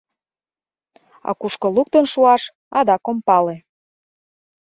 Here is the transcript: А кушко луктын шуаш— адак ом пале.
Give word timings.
А 1.27 1.31
кушко 1.39 1.67
луктын 1.75 2.05
шуаш— 2.11 2.43
адак 2.79 3.03
ом 3.09 3.17
пале. 3.27 3.55